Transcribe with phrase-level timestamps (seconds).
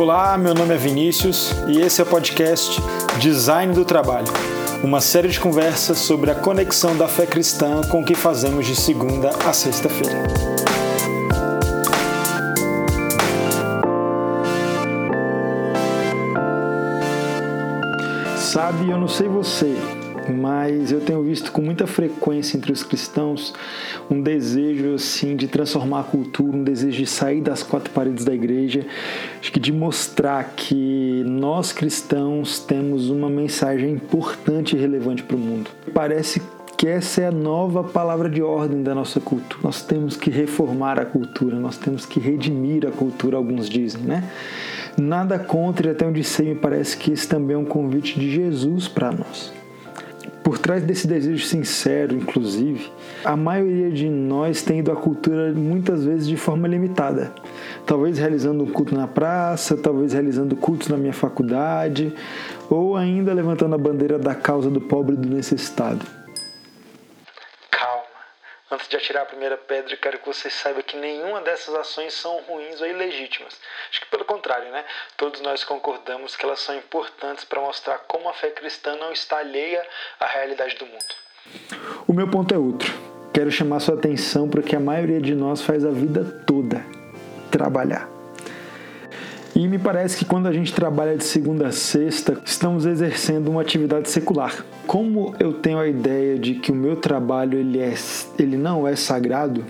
[0.00, 2.80] Olá, meu nome é Vinícius e esse é o podcast
[3.18, 4.32] Design do Trabalho,
[4.82, 8.74] uma série de conversas sobre a conexão da fé cristã com o que fazemos de
[8.74, 10.24] segunda a sexta-feira.
[18.38, 19.76] Sabe, eu não sei você,
[20.30, 23.54] mas eu tenho visto com muita frequência entre os cristãos
[24.10, 28.34] um desejo assim de transformar a cultura, um desejo de sair das quatro paredes da
[28.34, 28.86] igreja,
[29.40, 35.38] acho que de mostrar que nós cristãos temos uma mensagem importante e relevante para o
[35.38, 35.70] mundo.
[35.92, 36.40] Parece
[36.80, 39.60] que essa é a nova palavra de ordem da nossa cultura.
[39.62, 44.24] Nós temos que reformar a cultura, nós temos que redimir a cultura, alguns dizem, né?
[44.96, 48.30] Nada contra, e até onde sei, me parece que esse também é um convite de
[48.30, 49.59] Jesus para nós.
[50.42, 52.90] Por trás desse desejo sincero, inclusive,
[53.24, 57.32] a maioria de nós tem ido à cultura muitas vezes de forma limitada.
[57.86, 62.12] Talvez realizando um culto na praça, talvez realizando cultos na minha faculdade,
[62.70, 66.19] ou ainda levantando a bandeira da causa do pobre e do necessitado.
[68.80, 72.40] Antes de atirar a primeira pedra, quero que você saiba que nenhuma dessas ações são
[72.48, 73.60] ruins ou ilegítimas.
[73.90, 74.86] Acho que pelo contrário, né?
[75.18, 79.36] Todos nós concordamos que elas são importantes para mostrar como a fé cristã não está
[79.36, 79.86] alheia
[80.18, 81.14] à realidade do mundo.
[82.08, 82.90] O meu ponto é outro.
[83.34, 86.82] Quero chamar sua atenção para que a maioria de nós faz a vida toda
[87.50, 88.19] trabalhar.
[89.54, 93.62] E me parece que quando a gente trabalha de segunda a sexta, estamos exercendo uma
[93.62, 94.64] atividade secular.
[94.86, 97.94] Como eu tenho a ideia de que o meu trabalho ele, é,
[98.38, 99.64] ele não é sagrado,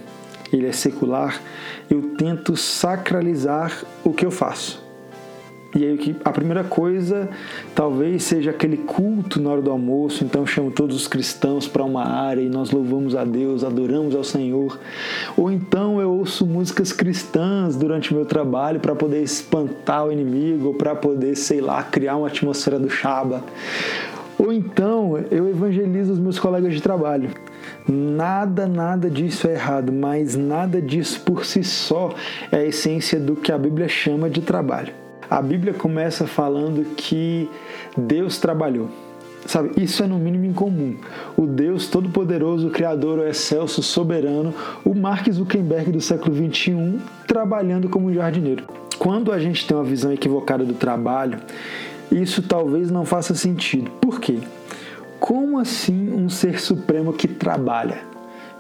[0.53, 1.41] ele é secular,
[1.89, 4.80] eu tento sacralizar o que eu faço.
[5.75, 7.29] E aí a primeira coisa
[7.77, 12.05] talvez seja aquele culto na hora do almoço, então chamo todos os cristãos para uma
[12.05, 14.81] área e nós louvamos a Deus, adoramos ao Senhor.
[15.37, 20.69] Ou então eu ouço músicas cristãs durante o meu trabalho para poder espantar o inimigo,
[20.69, 23.45] ou para poder, sei lá, criar uma atmosfera do Shaba.
[24.37, 27.31] Ou então eu evangelizo os meus colegas de trabalho.
[27.87, 32.13] Nada, nada disso é errado, mas nada disso por si só
[32.51, 34.93] é a essência do que a Bíblia chama de trabalho.
[35.31, 37.49] A Bíblia começa falando que
[37.97, 38.91] Deus trabalhou.
[39.47, 40.97] Sabe, isso é no mínimo incomum.
[41.37, 44.53] O Deus Todo-Poderoso, o Criador, o Excelso, Soberano,
[44.85, 46.99] o Mark Zuckerberg do século XXI,
[47.29, 48.65] trabalhando como jardineiro.
[48.99, 51.39] Quando a gente tem uma visão equivocada do trabalho,
[52.11, 53.89] isso talvez não faça sentido.
[54.01, 54.39] Por quê?
[55.21, 57.99] Como assim um ser supremo que trabalha?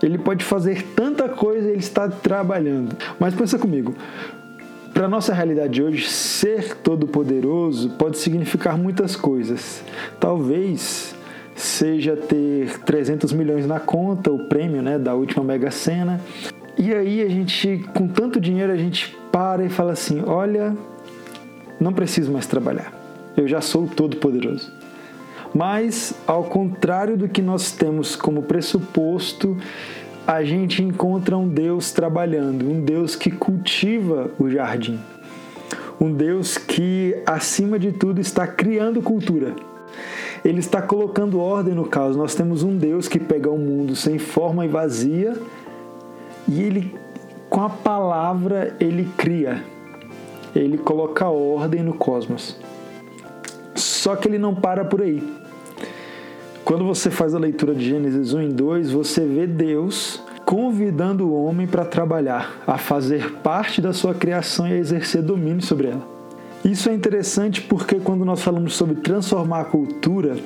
[0.02, 2.96] Ele pode fazer tanta coisa e ele está trabalhando.
[3.18, 3.94] Mas pensa comigo,
[5.00, 9.82] para nossa realidade de hoje, ser todo-poderoso pode significar muitas coisas.
[10.20, 11.14] Talvez
[11.54, 16.20] seja ter 300 milhões na conta, o prêmio né, da última Mega Sena.
[16.76, 20.76] E aí a gente, com tanto dinheiro, a gente para e fala assim: olha,
[21.80, 22.92] não preciso mais trabalhar.
[23.34, 24.70] Eu já sou todo-poderoso.
[25.54, 29.56] Mas, ao contrário do que nós temos como pressuposto,
[30.26, 34.98] a gente encontra um Deus trabalhando, um Deus que cultiva o jardim,
[36.00, 39.54] um Deus que, acima de tudo, está criando cultura.
[40.44, 42.16] Ele está colocando ordem no caos.
[42.16, 45.36] Nós temos um Deus que pega o um mundo sem forma e vazia
[46.48, 46.94] e ele,
[47.48, 49.62] com a palavra, ele cria.
[50.54, 52.56] Ele coloca ordem no cosmos.
[53.74, 55.22] Só que ele não para por aí.
[56.70, 61.44] Quando você faz a leitura de Gênesis 1 e 2, você vê Deus convidando o
[61.44, 66.06] homem para trabalhar, a fazer parte da sua criação e a exercer domínio sobre ela.
[66.64, 70.36] Isso é interessante porque quando nós falamos sobre transformar a cultura,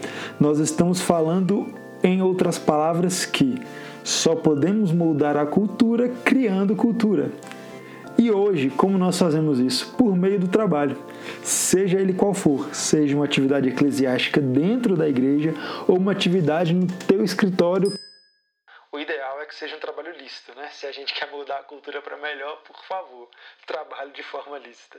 [0.40, 1.66] nós estamos falando,
[2.02, 3.60] em outras palavras, que
[4.02, 7.32] só podemos moldar a cultura criando cultura.
[8.24, 9.94] E hoje, como nós fazemos isso?
[9.98, 10.96] Por meio do trabalho,
[11.42, 15.52] seja ele qual for, seja uma atividade eclesiástica dentro da igreja
[15.86, 17.92] ou uma atividade no teu escritório.
[18.90, 20.68] O ideal é que seja um trabalho lícito, né?
[20.72, 23.28] Se a gente quer mudar a cultura para melhor, por favor,
[23.66, 24.98] trabalhe de forma lícita.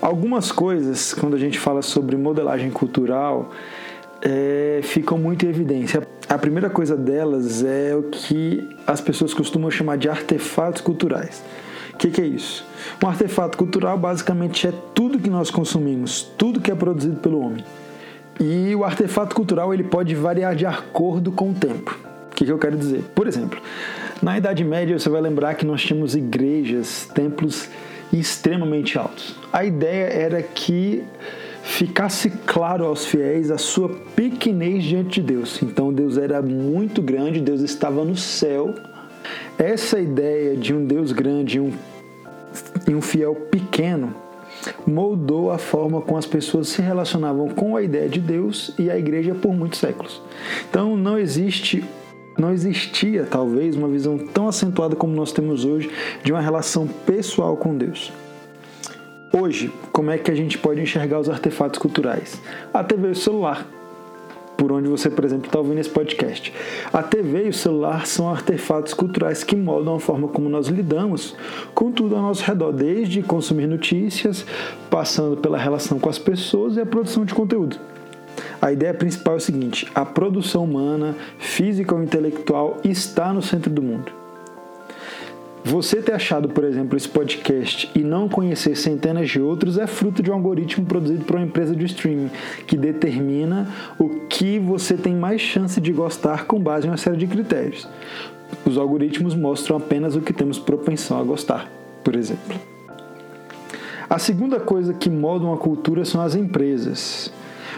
[0.00, 3.50] Algumas coisas, quando a gente fala sobre modelagem cultural,
[4.20, 6.06] é, ficam muito em evidência.
[6.28, 11.42] A primeira coisa delas é o que as pessoas costumam chamar de artefatos culturais.
[11.94, 12.64] O que, que, é isso?
[13.02, 17.64] Um artefato cultural basicamente é tudo que nós consumimos, tudo que é produzido pelo homem.
[18.40, 21.96] E o artefato cultural ele pode variar de acordo com o tempo.
[22.30, 23.04] O que, que eu quero dizer?
[23.14, 23.60] Por exemplo,
[24.22, 27.68] na Idade Média você vai lembrar que nós tínhamos igrejas, templos
[28.12, 29.36] extremamente altos.
[29.52, 31.04] A ideia era que
[31.62, 35.62] ficasse claro aos fiéis a sua pequenez diante de Deus.
[35.62, 38.74] Então Deus era muito grande, Deus estava no céu.
[39.62, 41.72] Essa ideia de um Deus grande e um,
[42.90, 44.12] e um fiel pequeno
[44.84, 48.98] moldou a forma como as pessoas se relacionavam com a ideia de Deus e a
[48.98, 50.20] igreja por muitos séculos.
[50.68, 51.84] Então não existe
[52.36, 55.88] não existia talvez uma visão tão acentuada como nós temos hoje
[56.24, 58.12] de uma relação pessoal com Deus.
[59.32, 62.42] Hoje, como é que a gente pode enxergar os artefatos culturais?
[62.74, 63.64] A TV e o celular
[64.56, 66.52] por onde você, por exemplo, está ouvindo esse podcast.
[66.92, 71.36] A TV e o celular são artefatos culturais que moldam a forma como nós lidamos
[71.74, 74.46] com tudo ao nosso redor, desde consumir notícias,
[74.88, 77.76] passando pela relação com as pessoas e a produção de conteúdo.
[78.60, 83.70] A ideia principal é o seguinte: a produção humana, física ou intelectual, está no centro
[83.70, 84.21] do mundo.
[85.64, 90.20] Você ter achado, por exemplo, esse podcast e não conhecer centenas de outros é fruto
[90.20, 92.30] de um algoritmo produzido por uma empresa de streaming
[92.66, 97.16] que determina o que você tem mais chance de gostar com base em uma série
[97.16, 97.88] de critérios.
[98.66, 101.70] Os algoritmos mostram apenas o que temos propensão a gostar,
[102.02, 102.60] por exemplo.
[104.10, 107.32] A segunda coisa que molda uma cultura são as empresas.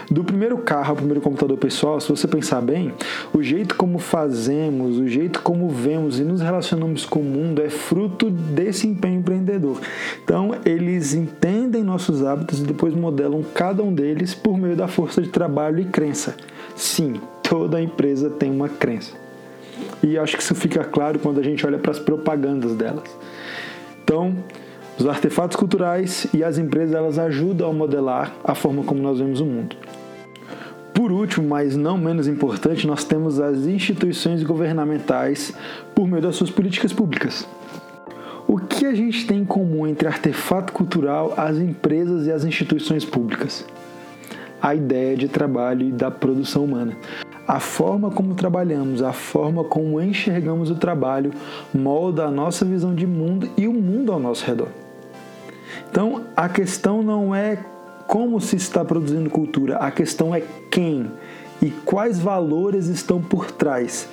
[0.09, 2.93] Do primeiro carro ao primeiro computador pessoal, se você pensar bem,
[3.33, 7.69] o jeito como fazemos, o jeito como vemos e nos relacionamos com o mundo é
[7.69, 9.79] fruto desse empenho empreendedor.
[10.23, 15.21] Então, eles entendem nossos hábitos e depois modelam cada um deles por meio da força
[15.21, 16.35] de trabalho e crença.
[16.75, 19.13] Sim, toda empresa tem uma crença.
[20.03, 23.09] E acho que isso fica claro quando a gente olha para as propagandas delas.
[24.03, 24.35] Então,
[24.97, 29.41] os artefatos culturais e as empresas elas ajudam a modelar a forma como nós vemos
[29.41, 29.75] o mundo.
[30.95, 35.53] Por último, mas não menos importante, nós temos as instituições governamentais
[35.93, 37.45] por meio das suas políticas públicas.
[38.47, 43.03] O que a gente tem em comum entre artefato cultural, as empresas e as instituições
[43.03, 43.65] públicas?
[44.61, 46.95] A ideia de trabalho e da produção humana.
[47.45, 51.31] A forma como trabalhamos, a forma como enxergamos o trabalho
[51.73, 54.69] molda a nossa visão de mundo e o mundo ao nosso redor.
[55.91, 57.59] Então, a questão não é
[58.07, 61.11] como se está produzindo cultura, a questão é quem
[61.61, 64.07] e quais valores estão por trás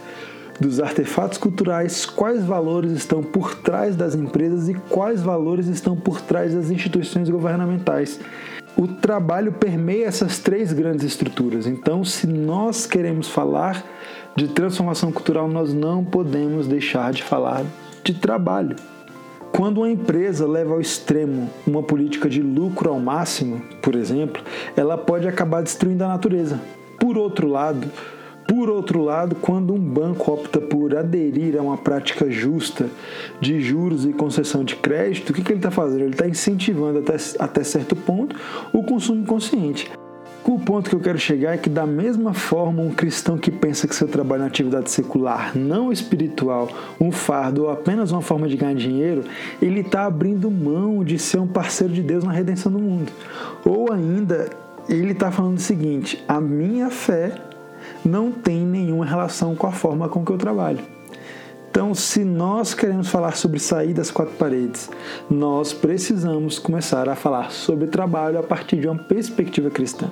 [0.61, 6.21] dos artefatos culturais, quais valores estão por trás das empresas e quais valores estão por
[6.21, 8.21] trás das instituições governamentais.
[8.77, 11.67] O trabalho permeia essas três grandes estruturas.
[11.67, 13.85] Então, se nós queremos falar
[14.35, 17.65] de transformação cultural, nós não podemos deixar de falar
[18.03, 18.77] de trabalho.
[19.53, 24.43] Quando uma empresa leva ao extremo uma política de lucro ao máximo, por exemplo,
[24.75, 26.59] ela pode acabar destruindo a natureza.
[26.99, 27.87] Por outro lado,
[28.49, 32.89] por outro lado, quando um banco opta por aderir a uma prática justa
[33.41, 36.01] de juros e concessão de crédito, o que, que ele está fazendo?
[36.01, 38.35] Ele está incentivando até, até certo ponto
[38.73, 39.91] o consumo consciente.
[40.45, 43.87] O ponto que eu quero chegar é que, da mesma forma, um cristão que pensa
[43.87, 46.69] que seu trabalho na atividade secular, não espiritual,
[47.01, 49.25] um fardo ou apenas uma forma de ganhar dinheiro,
[49.61, 53.13] ele está abrindo mão de ser um parceiro de Deus na redenção do mundo.
[53.65, 54.51] Ou ainda,
[54.89, 57.33] ele está falando o seguinte: a minha fé
[58.05, 60.81] não tem nenhuma relação com a forma com que eu trabalho.
[61.71, 64.91] Então, se nós queremos falar sobre sair das quatro paredes,
[65.31, 70.11] nós precisamos começar a falar sobre trabalho a partir de uma perspectiva cristã.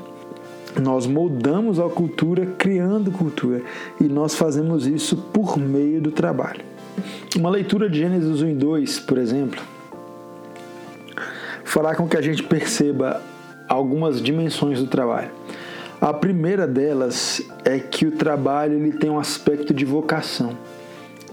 [0.79, 3.63] Nós moldamos a cultura criando cultura
[4.01, 6.61] e nós fazemos isso por meio do trabalho.
[7.37, 9.61] Uma leitura de Gênesis 1 e 2, por exemplo,
[11.65, 13.23] fará com que a gente perceba
[13.69, 15.31] algumas dimensões do trabalho.
[16.01, 20.57] A primeira delas é que o trabalho ele tem um aspecto de vocação.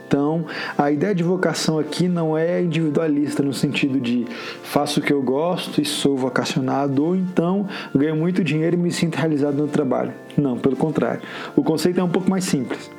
[0.08, 0.46] Então,
[0.78, 4.26] a ideia de vocação aqui não é individualista no sentido de
[4.64, 8.90] faço o que eu gosto e sou vocacionado, ou então ganho muito dinheiro e me
[8.90, 10.14] sinto realizado no trabalho.
[10.38, 11.22] Não, pelo contrário.
[11.58, 12.90] O conceito é um pouco mais simples.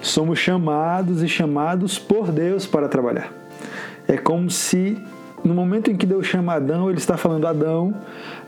[0.00, 3.32] Somos chamados e chamados por Deus para trabalhar.
[4.06, 4.96] É como se
[5.42, 7.94] no momento em que Deus chama Adão, ele está falando: Adão,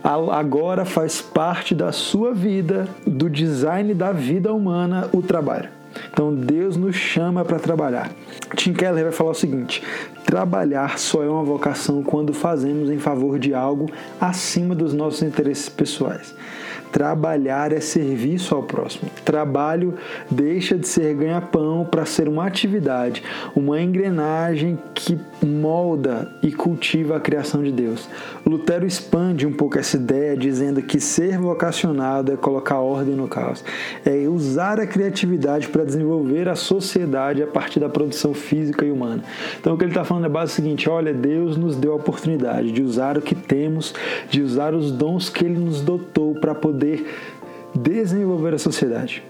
[0.02, 5.75] agora faz parte da sua vida, do design da vida humana, o trabalho.
[6.10, 8.10] Então Deus nos chama para trabalhar.
[8.54, 9.82] Tim Keller vai falar o seguinte:
[10.24, 15.68] trabalhar só é uma vocação quando fazemos em favor de algo acima dos nossos interesses
[15.68, 16.34] pessoais.
[16.92, 19.10] Trabalhar é serviço ao próximo.
[19.24, 19.94] Trabalho
[20.30, 23.22] deixa de ser ganha-pão para ser uma atividade,
[23.54, 28.08] uma engrenagem que molda e cultiva a criação de Deus.
[28.44, 33.64] Lutero expande um pouco essa ideia, dizendo que ser vocacionado é colocar ordem no caos,
[34.04, 39.22] é usar a criatividade para desenvolver a sociedade a partir da produção física e humana.
[39.60, 42.72] Então, o que ele está falando é o seguinte: olha, Deus nos deu a oportunidade
[42.72, 43.94] de usar o que temos,
[44.30, 46.75] de usar os dons que Ele nos dotou para poder
[47.74, 49.22] desenvolver a sociedade.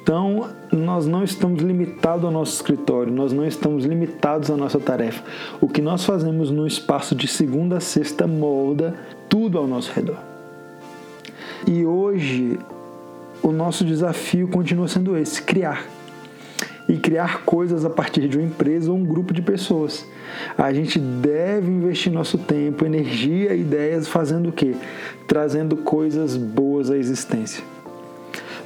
[0.00, 5.22] Então, nós não estamos limitados ao nosso escritório, nós não estamos limitados à nossa tarefa.
[5.60, 8.94] O que nós fazemos no espaço de segunda a sexta molda
[9.28, 10.16] tudo ao nosso redor.
[11.66, 12.58] E hoje,
[13.42, 15.97] o nosso desafio continua sendo esse: criar.
[16.88, 20.06] E criar coisas a partir de uma empresa ou um grupo de pessoas.
[20.56, 24.74] A gente deve investir nosso tempo, energia e ideias fazendo o quê?
[25.26, 27.62] Trazendo coisas boas à existência.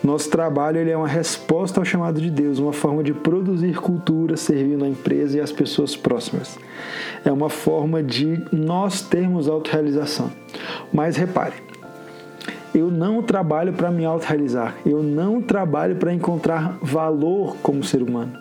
[0.02, 4.36] Nosso trabalho ele é uma resposta ao chamado de Deus, uma forma de produzir cultura
[4.36, 6.58] servindo a empresa e as pessoas próximas.
[7.24, 10.32] É uma forma de nós termos autorrealização.
[10.92, 11.54] Mas repare,
[12.74, 18.32] eu não trabalho para me autorrealizar, eu não trabalho para encontrar valor como ser humano.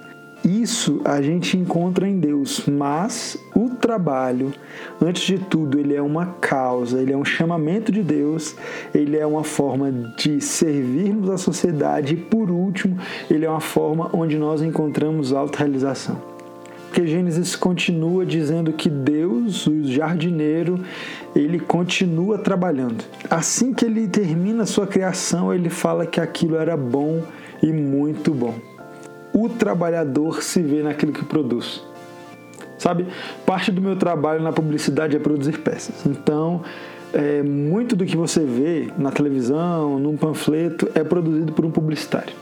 [0.44, 4.52] Isso a gente encontra em Deus, mas o trabalho,
[5.00, 8.56] antes de tudo, ele é uma causa, ele é um chamamento de Deus,
[8.92, 12.98] ele é uma forma de servirmos a sociedade e, por último,
[13.30, 16.20] ele é uma forma onde nós encontramos autorrealização.
[16.91, 20.83] Porque Gênesis continua dizendo que Deus, o jardineiro,
[21.33, 23.01] ele continua trabalhando.
[23.29, 27.24] Assim que ele termina sua criação, ele fala que aquilo era bom
[27.63, 28.55] e muito bom
[29.33, 31.83] o trabalhador se vê naquilo que produz.
[32.77, 33.07] Sabe,
[33.45, 36.05] parte do meu trabalho na publicidade é produzir peças.
[36.05, 36.62] Então,
[37.13, 42.33] é, muito do que você vê na televisão, num panfleto, é produzido por um publicitário.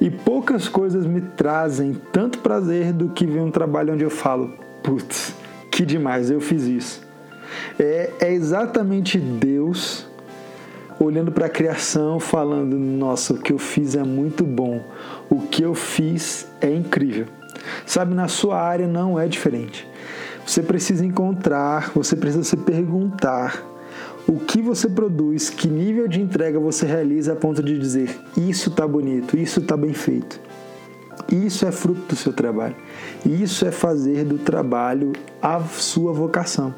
[0.00, 4.52] E poucas coisas me trazem tanto prazer do que ver um trabalho onde eu falo,
[4.82, 5.34] putz,
[5.70, 7.06] que demais, eu fiz isso.
[7.78, 10.06] É, é exatamente Deus
[10.98, 14.82] olhando para a criação, falando: Nossa, o que eu fiz é muito bom,
[15.30, 17.26] o que eu fiz é incrível.
[17.84, 19.86] Sabe, na sua área não é diferente.
[20.46, 23.75] Você precisa encontrar, você precisa se perguntar
[24.28, 28.70] o que você produz, que nível de entrega você realiza a ponto de dizer: Isso
[28.70, 30.40] está bonito, isso está bem feito.
[31.30, 32.76] Isso é fruto do seu trabalho.
[33.24, 36.74] Isso é fazer do trabalho a sua vocação.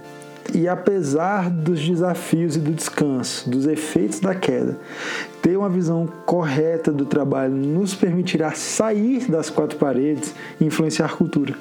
[0.54, 4.78] E apesar dos desafios e do descanso, dos efeitos da queda,
[5.42, 11.10] ter uma visão correta do trabalho nos permitirá sair das quatro paredes e influenciar a
[11.10, 11.54] cultura.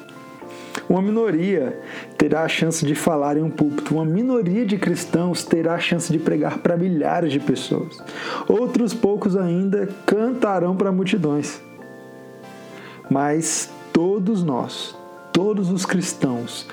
[0.88, 1.78] Uma minoria
[2.16, 6.10] terá a chance de falar em um púlpito, uma minoria de cristãos terá a chance
[6.10, 8.02] de pregar para milhares de pessoas.
[8.48, 11.60] Outros poucos ainda cantarão para multidões.
[13.10, 14.96] Mas todos nós,
[15.32, 16.66] todos os cristãos,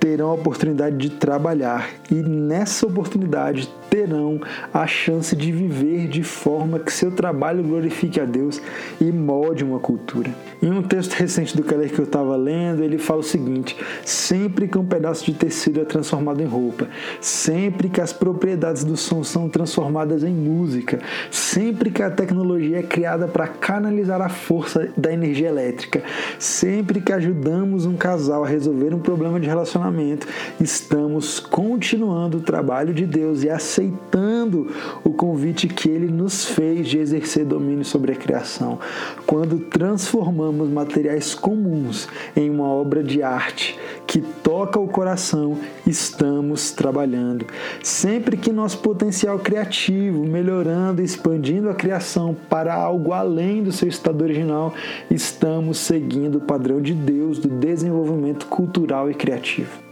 [0.00, 4.40] terão a oportunidade de trabalhar e nessa oportunidade terão
[4.72, 8.60] a chance de viver de forma que seu trabalho glorifique a Deus
[9.00, 10.34] e molde uma cultura.
[10.60, 14.66] Em um texto recente do Keller que eu estava lendo, ele fala o seguinte: sempre
[14.66, 16.88] que um pedaço de tecido é transformado em roupa,
[17.20, 20.98] sempre que as propriedades do som são transformadas em música,
[21.30, 26.02] sempre que a tecnologia é criada para canalizar a força da energia elétrica,
[26.36, 30.26] sempre que ajudamos um casal a resolver um problema de relacionamento,
[30.60, 34.68] estamos continuando o trabalho de Deus e aceitando aceitando
[35.04, 38.78] o convite que ele nos fez de exercer domínio sobre a criação.
[39.26, 47.46] Quando transformamos materiais comuns em uma obra de arte que toca o coração, estamos trabalhando.
[47.82, 53.88] Sempre que nosso potencial criativo, melhorando e expandindo a criação para algo além do seu
[53.88, 54.74] estado original,
[55.10, 59.83] estamos seguindo o padrão de Deus do desenvolvimento cultural e criativo.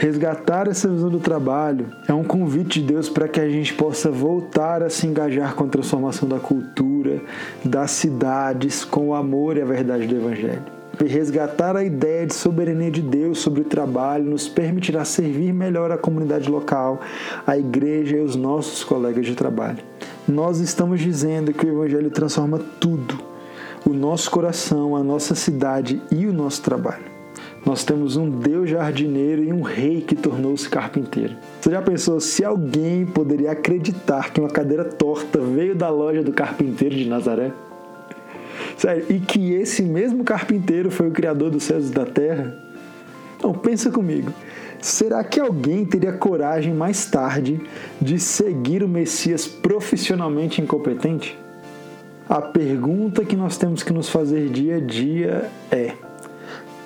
[0.00, 4.10] Resgatar essa visão do trabalho é um convite de Deus para que a gente possa
[4.10, 7.20] voltar a se engajar com a transformação da cultura,
[7.62, 10.64] das cidades, com o amor e a verdade do Evangelho.
[10.98, 15.98] Resgatar a ideia de soberania de Deus sobre o trabalho nos permitirá servir melhor a
[15.98, 17.02] comunidade local,
[17.46, 19.84] a igreja e os nossos colegas de trabalho.
[20.26, 23.18] Nós estamos dizendo que o Evangelho transforma tudo:
[23.86, 27.09] o nosso coração, a nossa cidade e o nosso trabalho.
[27.64, 31.36] Nós temos um Deus jardineiro e um rei que tornou-se carpinteiro.
[31.60, 36.32] Você já pensou se alguém poderia acreditar que uma cadeira torta veio da loja do
[36.32, 37.52] carpinteiro de Nazaré?
[38.76, 42.56] Sério, e que esse mesmo carpinteiro foi o criador dos céus e da terra?
[43.36, 44.32] Então, pensa comigo.
[44.80, 47.60] Será que alguém teria coragem mais tarde
[48.00, 51.38] de seguir o Messias profissionalmente incompetente?
[52.26, 55.92] A pergunta que nós temos que nos fazer dia a dia é: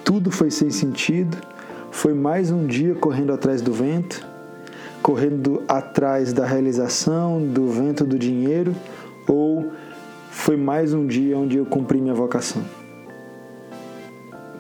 [0.04, 1.36] tudo foi sem sentido,
[1.90, 4.24] foi mais um dia correndo atrás do vento,
[5.02, 8.74] correndo atrás da realização, do vento do dinheiro,
[9.26, 9.72] ou
[10.30, 12.62] foi mais um dia onde eu cumpri minha vocação.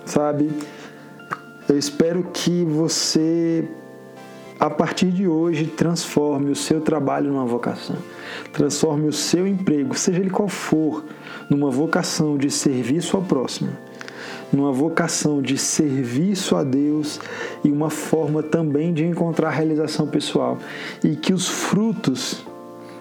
[0.06, 0.50] Sabe?
[1.68, 3.68] Eu espero que você
[4.58, 7.96] a partir de hoje, transforme o seu trabalho numa vocação.
[8.52, 11.04] Transforme o seu emprego, seja ele qual for,
[11.50, 13.70] numa vocação de serviço ao próximo,
[14.52, 17.20] numa vocação de serviço a Deus
[17.64, 20.58] e uma forma também de encontrar realização pessoal.
[21.02, 22.44] E que os frutos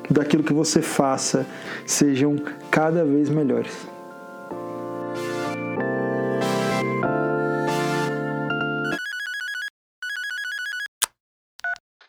[0.10, 1.46] daquilo que você faça
[1.86, 2.36] sejam
[2.70, 3.74] cada vez melhores.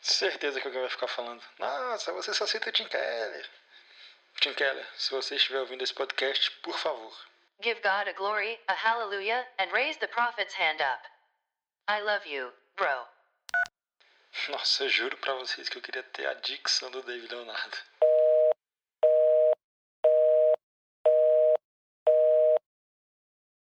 [0.01, 1.41] Certeza que alguém vai ficar falando.
[1.59, 3.47] Nossa, você só cita Tim Keller.
[4.41, 7.13] Tim Keller, se você estiver ouvindo esse podcast, por favor.
[7.63, 11.01] Give God a glory, a hallelujah, and raise the prophet's hand up.
[11.89, 13.07] I love you, bro.
[14.49, 17.77] Nossa, eu juro pra vocês que eu queria ter a dicção do David Leonardo.